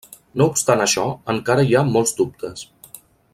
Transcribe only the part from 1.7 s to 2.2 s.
ha molts